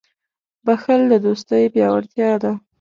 [0.65, 2.51] •بښل د دوستۍ پیاوړتیا ده.